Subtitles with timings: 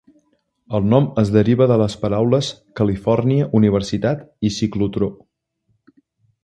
[0.77, 2.49] El nom es deriva de les paraules
[2.81, 5.13] "Califòrnia", "universitat" i "ciclotró".